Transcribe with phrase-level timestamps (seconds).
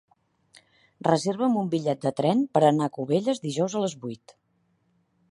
[1.07, 4.35] Reserva'm un bitllet de tren per anar a Cubelles dijous a les vuit.